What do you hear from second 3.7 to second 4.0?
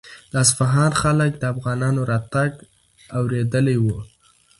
و.